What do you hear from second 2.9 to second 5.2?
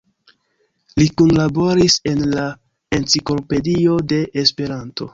Enciklopedio de Esperanto.